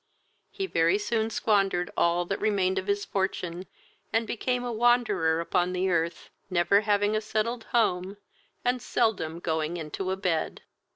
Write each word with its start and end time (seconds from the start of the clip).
He 0.49 0.65
very 0.65 0.97
soon 0.97 1.29
squandered 1.29 1.91
all 1.95 2.25
that 2.25 2.41
remained 2.41 2.79
of 2.79 2.87
his 2.87 3.05
fortune, 3.05 3.67
and 4.11 4.25
became 4.25 4.63
a 4.63 4.71
wanderer 4.71 5.39
upon 5.39 5.73
the 5.73 5.91
earth, 5.91 6.31
never 6.49 6.81
having 6.81 7.15
a 7.15 7.21
settled 7.21 7.65
home, 7.65 8.17
and 8.65 8.81
seldom 8.81 9.37
going 9.37 9.77
into 9.77 10.09
a 10.09 10.17
bed. 10.17 10.63